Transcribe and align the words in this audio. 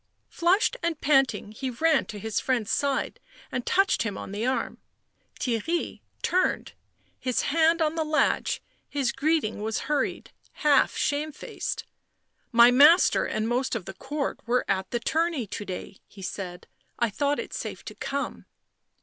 Flushed 0.29 0.77
and 0.81 0.99
panting, 0.99 1.51
he 1.51 1.69
ran 1.69 2.05
to 2.07 2.17
his 2.17 2.39
friend's 2.39 2.71
side 2.71 3.19
and 3.51 3.67
touched 3.67 4.01
him 4.01 4.17
on 4.17 4.31
the 4.31 4.47
arm. 4.47 4.79
Theirry 5.39 6.01
turned, 6.23 6.73
his 7.19 7.43
hand 7.43 7.83
on 7.83 7.93
the 7.93 8.03
latch; 8.03 8.63
his 8.89 9.11
greeting 9.11 9.61
was 9.61 9.81
hurried, 9.81 10.31
half 10.65 10.97
shamefaced." 10.97 11.85
My 12.61 12.71
master 12.71 13.25
and 13.25 13.47
most 13.47 13.75
of 13.75 13.85
the 13.85 13.93
Court 13.93 14.39
were 14.47 14.65
at 14.67 14.89
the 14.89 14.99
tourney 14.99 15.45
to 15.45 15.65
day," 15.65 15.97
he 16.07 16.23
said." 16.23 16.65
I 16.97 17.11
thought 17.11 17.37
it 17.37 17.53
safe 17.53 17.85
to 17.85 17.93
come." 17.93 18.47